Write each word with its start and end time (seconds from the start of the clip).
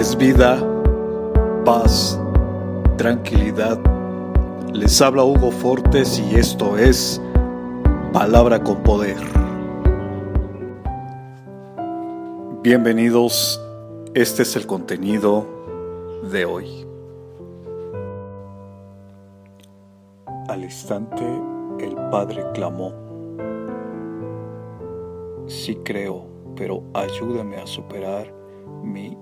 es 0.00 0.16
vida, 0.16 0.58
paz, 1.66 2.18
tranquilidad. 2.96 3.78
Les 4.72 5.02
habla 5.02 5.24
Hugo 5.24 5.50
Fortes 5.50 6.18
y 6.18 6.36
esto 6.36 6.78
es 6.78 7.20
Palabra 8.10 8.64
con 8.64 8.82
Poder. 8.82 9.18
Bienvenidos, 12.62 13.60
este 14.14 14.40
es 14.40 14.56
el 14.56 14.66
contenido 14.66 15.46
de 16.32 16.46
hoy. 16.46 16.86
Al 20.48 20.64
instante 20.64 21.26
el 21.78 21.94
Padre 22.10 22.42
clamó, 22.54 22.94
sí 25.46 25.78
creo, 25.84 26.24
pero 26.56 26.84
ayúdame 26.94 27.58
a 27.58 27.66
superar 27.66 28.32
mi. 28.82 29.18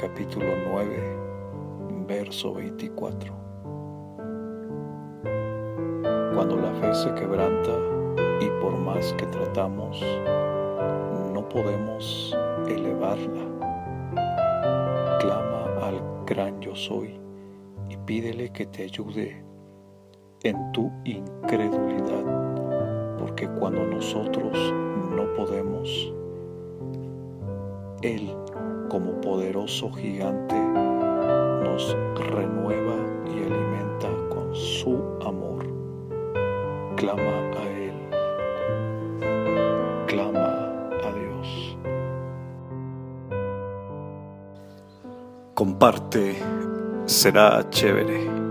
Capítulo 0.00 0.46
9, 0.68 2.06
verso 2.08 2.54
24. 2.54 3.32
Cuando 6.34 6.56
la 6.56 6.72
fe 6.80 6.92
se 6.92 7.14
quebranta 7.14 7.70
y 8.40 8.48
por 8.60 8.76
más 8.76 9.12
que 9.12 9.26
tratamos, 9.26 10.02
no 11.32 11.48
podemos 11.48 12.36
elevarla, 12.68 13.44
clama 15.20 15.86
al 15.86 16.02
gran 16.26 16.60
yo 16.60 16.74
soy 16.74 17.20
y 17.88 17.96
pídele 17.98 18.50
que 18.50 18.66
te 18.66 18.82
ayude 18.82 19.44
en 20.42 20.72
tu 20.72 20.90
incredulidad, 21.04 23.16
porque 23.20 23.48
cuando 23.50 23.84
nosotros 23.84 24.74
no 25.14 25.32
podemos, 25.36 26.12
Él 28.02 28.34
como 28.96 29.20
poderoso 29.20 29.92
gigante 29.92 30.54
nos 30.54 31.94
renueva 32.30 32.96
y 33.26 33.42
alimenta 33.42 34.08
con 34.30 34.54
su 34.54 34.96
amor. 35.20 35.66
Clama 36.96 37.22
a 37.58 37.62
Él, 37.68 37.92
clama 40.06 40.88
a 41.04 41.12
Dios. 41.12 41.76
Comparte, 45.52 46.36
será 47.04 47.68
chévere. 47.68 48.45